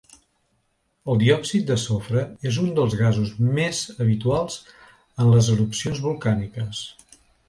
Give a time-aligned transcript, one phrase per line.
[1.13, 4.55] El diòxid de sofre és un dels gasos més habituals
[5.25, 6.81] en les erupcions volcàniques.